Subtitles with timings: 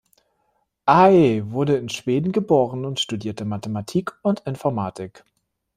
[0.87, 5.23] Aae wurde in Schweden geboren und studierte Mathematik und Informatik.